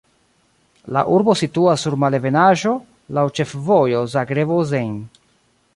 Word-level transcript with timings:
La 0.95 1.03
urbo 1.17 1.35
situas 1.41 1.83
sur 1.87 1.97
malebenaĵo, 2.05 2.73
laŭ 3.19 3.27
ĉefvojo 3.41 4.05
Zagrebo-Senj. 4.15 5.01